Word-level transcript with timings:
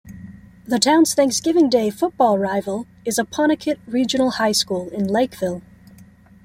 The 0.65 0.79
town's 0.79 1.13
Thanksgiving 1.13 1.69
Day 1.69 1.91
football 1.91 2.39
rival 2.39 2.87
is 3.05 3.19
Apponequet 3.19 3.77
Regional 3.85 4.31
High 4.31 4.51
School, 4.51 4.89
in 4.89 5.05
Lakeville. 5.07 5.61